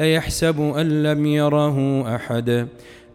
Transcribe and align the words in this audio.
أيحسب 0.00 0.60
أن 0.60 1.02
لم 1.02 1.26
يره 1.26 2.08
أحد؟ 2.16 2.68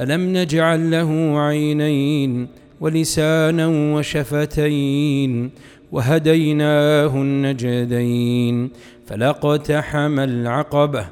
ألم 0.00 0.36
نجعل 0.36 0.90
له 0.90 1.40
عينين 1.40 2.48
ولسانا 2.80 3.66
وشفتين 3.96 5.50
وهديناه 5.92 7.16
النجدين 7.16 8.70
فلاقتحم 9.06 10.20
العقبة 10.20 11.06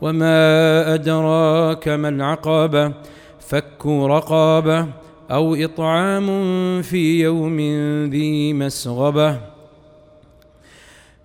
وما 0.00 0.94
أدراك 0.94 1.88
ما 1.88 2.08
العقبة؟ 2.08 2.92
فك 3.40 3.86
رقابة 3.86 4.86
أو 5.30 5.54
إطعام 5.54 6.26
في 6.82 7.20
يوم 7.22 7.60
ذي 8.10 8.52
مسغبة 8.52 9.53